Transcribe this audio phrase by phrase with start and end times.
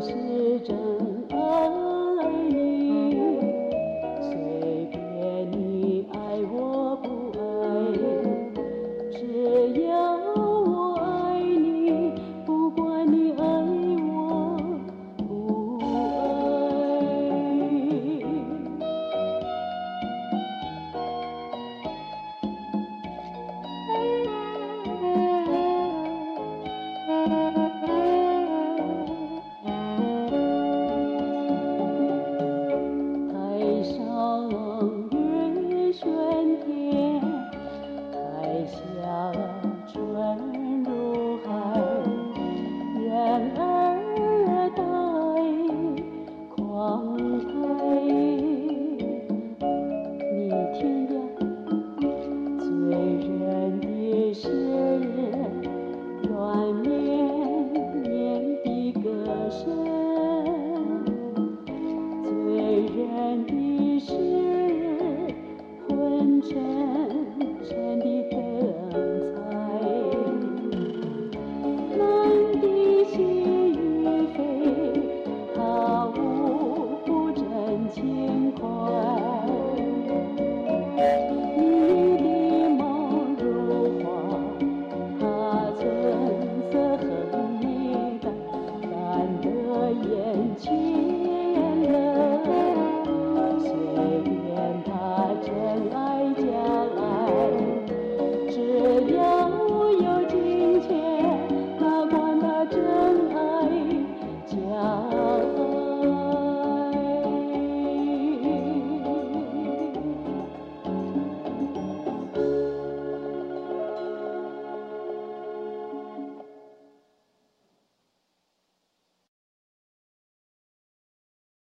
[0.00, 1.17] 是真